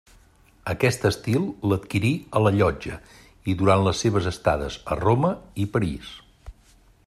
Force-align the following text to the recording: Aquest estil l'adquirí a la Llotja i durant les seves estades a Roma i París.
Aquest 0.71 1.03
estil 1.09 1.43
l'adquirí 1.71 2.11
a 2.39 2.41
la 2.45 2.53
Llotja 2.55 2.97
i 3.53 3.57
durant 3.61 3.85
les 3.89 4.03
seves 4.07 4.31
estades 4.35 4.81
a 4.97 5.01
Roma 5.05 5.33
i 5.67 5.71
París. 5.77 6.15